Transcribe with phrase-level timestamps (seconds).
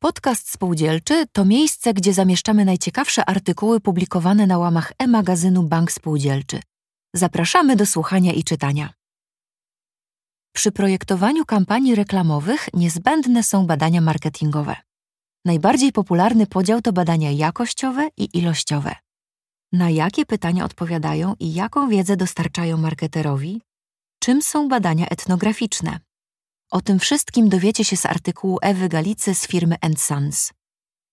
[0.00, 6.60] Podcast Spółdzielczy to miejsce, gdzie zamieszczamy najciekawsze artykuły publikowane na łamach e-magazynu Bank Spółdzielczy.
[7.14, 8.92] Zapraszamy do słuchania i czytania.
[10.54, 14.76] Przy projektowaniu kampanii reklamowych niezbędne są badania marketingowe.
[15.44, 18.94] Najbardziej popularny podział to badania jakościowe i ilościowe.
[19.72, 23.62] Na jakie pytania odpowiadają i jaką wiedzę dostarczają marketerowi?
[24.20, 26.00] Czym są badania etnograficzne?
[26.70, 30.52] O tym wszystkim dowiecie się z artykułu Ewy Galicy z firmy Sons.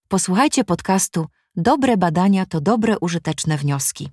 [0.07, 1.25] Posłuchajcie podcastu
[1.55, 4.09] Dobre badania to dobre użyteczne wnioski.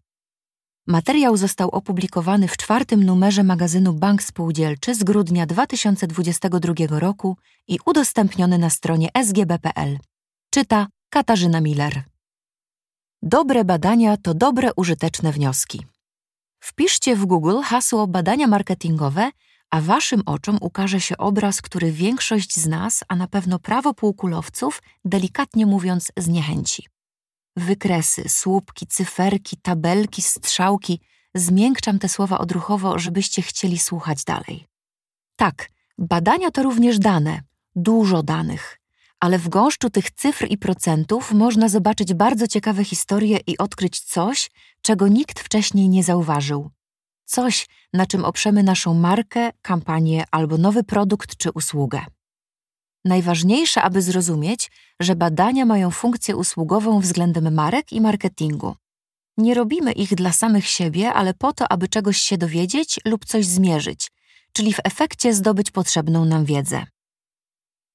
[0.86, 7.36] Materiał został opublikowany w czwartym numerze magazynu Bank Spółdzielczy z grudnia 2022 roku
[7.68, 9.98] i udostępniony na stronie sgb.pl.
[10.50, 12.02] Czyta Katarzyna Miller.
[13.22, 15.86] Dobre badania to dobre użyteczne wnioski.
[16.60, 19.30] Wpiszcie w Google hasło badania marketingowe
[19.72, 24.82] a waszym oczom ukaże się obraz, który większość z nas, a na pewno prawo półkulowców,
[25.04, 26.86] delikatnie mówiąc, zniechęci.
[27.56, 31.00] Wykresy, słupki, cyferki, tabelki, strzałki
[31.34, 34.66] zmiękczam te słowa odruchowo, żebyście chcieli słuchać dalej.
[35.36, 37.40] Tak, badania to również dane,
[37.76, 38.80] dużo danych,
[39.20, 44.50] ale w gąszczu tych cyfr i procentów można zobaczyć bardzo ciekawe historie i odkryć coś,
[44.82, 46.70] czego nikt wcześniej nie zauważył
[47.32, 52.00] coś, na czym oprzemy naszą markę, kampanię albo nowy produkt czy usługę.
[53.04, 58.76] Najważniejsze, aby zrozumieć, że badania mają funkcję usługową względem marek i marketingu.
[59.36, 63.46] Nie robimy ich dla samych siebie, ale po to, aby czegoś się dowiedzieć lub coś
[63.46, 64.10] zmierzyć,
[64.52, 66.84] czyli w efekcie zdobyć potrzebną nam wiedzę.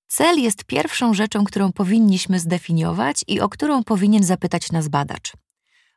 [0.08, 5.34] Cel jest pierwszą rzeczą, którą powinniśmy zdefiniować i o którą powinien zapytać nas badacz.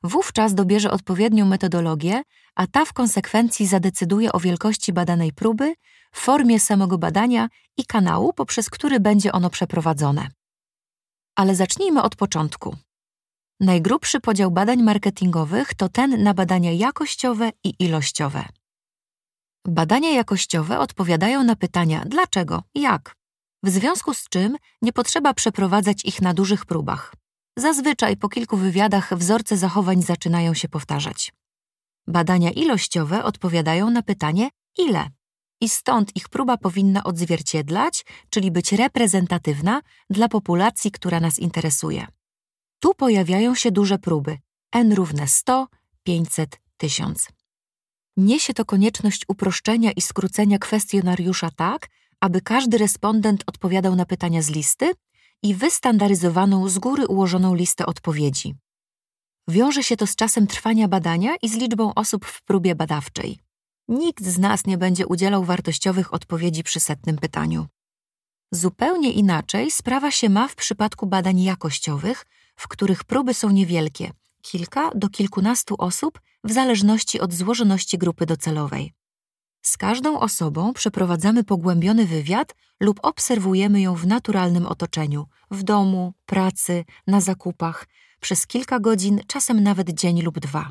[0.03, 2.23] Wówczas dobierze odpowiednią metodologię,
[2.55, 5.75] a ta w konsekwencji zadecyduje o wielkości badanej próby,
[6.15, 10.29] formie samego badania i kanału, poprzez który będzie ono przeprowadzone.
[11.37, 12.77] Ale zacznijmy od początku.
[13.61, 18.45] Najgrubszy podział badań marketingowych to ten na badania jakościowe i ilościowe.
[19.67, 23.17] Badania jakościowe odpowiadają na pytania dlaczego, jak,
[23.63, 27.20] w związku z czym nie potrzeba przeprowadzać ich na dużych próbach.
[27.61, 31.33] Zazwyczaj po kilku wywiadach wzorce zachowań zaczynają się powtarzać.
[32.07, 34.49] Badania ilościowe odpowiadają na pytanie
[34.79, 35.11] ile
[35.61, 42.07] i stąd ich próba powinna odzwierciedlać, czyli być reprezentatywna dla populacji, która nas interesuje.
[42.81, 44.39] Tu pojawiają się duże próby
[44.73, 45.67] n równe 100,
[46.03, 47.29] 500, 1000.
[48.17, 51.89] Niesie to konieczność uproszczenia i skrócenia kwestionariusza tak,
[52.21, 54.93] aby każdy respondent odpowiadał na pytania z listy
[55.43, 58.55] i wystandaryzowaną, z góry ułożoną listę odpowiedzi.
[59.49, 63.39] Wiąże się to z czasem trwania badania i z liczbą osób w próbie badawczej.
[63.89, 67.67] Nikt z nas nie będzie udzielał wartościowych odpowiedzi przy setnym pytaniu.
[68.53, 72.27] Zupełnie inaczej sprawa się ma w przypadku badań jakościowych,
[72.57, 74.13] w których próby są niewielkie
[74.43, 78.93] kilka do kilkunastu osób w zależności od złożoności grupy docelowej.
[79.63, 86.85] Z każdą osobą przeprowadzamy pogłębiony wywiad lub obserwujemy ją w naturalnym otoczeniu w domu, pracy,
[87.07, 87.87] na zakupach
[88.21, 90.71] przez kilka godzin, czasem nawet dzień lub dwa.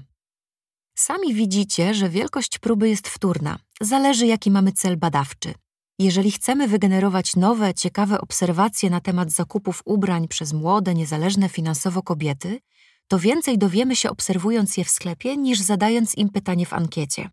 [0.96, 5.54] Sami widzicie, że wielkość próby jest wtórna, zależy jaki mamy cel badawczy.
[6.00, 12.60] Jeżeli chcemy wygenerować nowe, ciekawe obserwacje na temat zakupów ubrań przez młode, niezależne finansowo kobiety,
[13.08, 17.30] to więcej dowiemy się obserwując je w sklepie niż zadając im pytanie w ankiecie.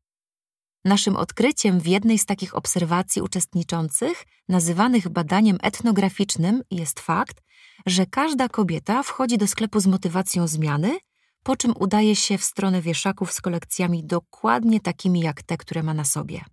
[0.86, 7.42] Naszym odkryciem w jednej z takich obserwacji uczestniczących, nazywanych badaniem etnograficznym, jest fakt,
[7.86, 10.98] że każda kobieta wchodzi do sklepu z motywacją zmiany,
[11.42, 15.94] po czym udaje się w stronę wieszaków z kolekcjami dokładnie takimi jak te, które ma
[15.94, 16.44] na sobie.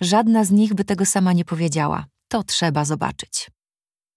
[0.00, 2.04] Żadna z nich by tego sama nie powiedziała.
[2.28, 3.50] To trzeba zobaczyć.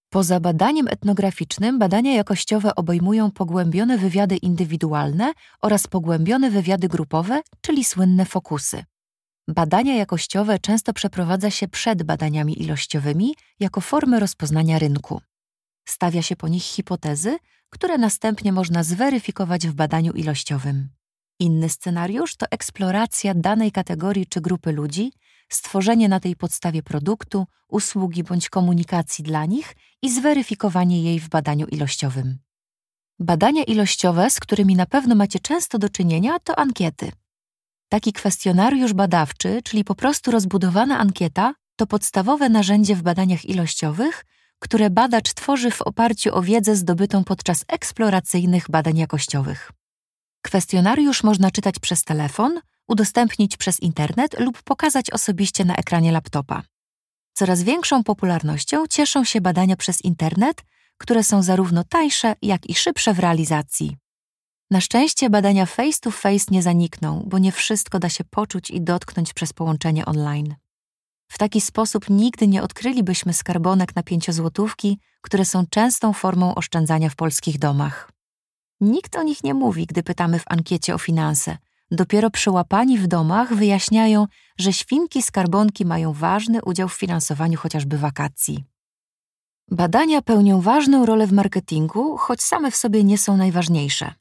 [0.10, 8.26] Poza badaniem etnograficznym, badania jakościowe obejmują pogłębione wywiady indywidualne oraz pogłębione wywiady grupowe, czyli słynne
[8.26, 8.84] fokusy.
[9.48, 15.22] Badania jakościowe często przeprowadza się przed badaniami ilościowymi jako formę rozpoznania rynku.
[15.88, 17.38] Stawia się po nich hipotezy,
[17.70, 20.90] które następnie można zweryfikować w badaniu ilościowym.
[21.40, 25.14] Inny scenariusz to eksploracja danej kategorii czy grupy ludzi,
[25.50, 31.68] stworzenie na tej podstawie produktu, usługi bądź komunikacji dla nich i zweryfikowanie jej w badaniu
[31.68, 32.40] ilościowym.
[33.20, 37.12] Badania ilościowe, z którymi na pewno macie często do czynienia, to ankiety.
[37.90, 44.26] Taki kwestionariusz badawczy, czyli po prostu rozbudowana ankieta, to podstawowe narzędzie w badaniach ilościowych,
[44.60, 49.72] które badacz tworzy w oparciu o wiedzę zdobytą podczas eksploracyjnych badań jakościowych.
[50.42, 56.64] Kwestionariusz można czytać przez telefon, udostępnić przez internet lub pokazać osobiście na ekranie laptopa.
[57.34, 60.62] Coraz większą popularnością cieszą się badania przez internet,
[60.98, 63.98] które są zarówno tańsze, jak i szybsze w realizacji.
[64.72, 68.82] Na szczęście badania face to face nie zanikną, bo nie wszystko da się poczuć i
[68.82, 70.56] dotknąć przez połączenie online.
[71.28, 77.16] W taki sposób nigdy nie odkrylibyśmy skarbonek na pięciozłotówki, które są częstą formą oszczędzania w
[77.16, 78.12] polskich domach.
[78.82, 81.58] Nikt o nich nie mówi, gdy pytamy w ankiecie o finanse.
[81.92, 84.28] Dopiero przyłapani w domach wyjaśniają,
[84.58, 88.64] że świnki skarbonki mają ważny udział w finansowaniu chociażby wakacji.
[89.72, 94.14] Badania pełnią ważną rolę w marketingu, choć same w sobie nie są najważniejsze.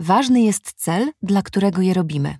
[0.00, 2.38] Ważny jest cel, dla którego je robimy.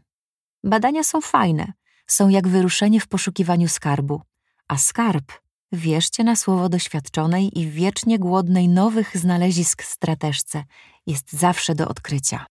[0.64, 1.72] Badania są fajne,
[2.06, 4.22] są jak wyruszenie w poszukiwaniu skarbu,
[4.68, 5.32] a skarb,
[5.72, 10.64] wierzcie na słowo doświadczonej i wiecznie głodnej nowych znalezisk strateżce,
[11.06, 12.46] jest zawsze do odkrycia.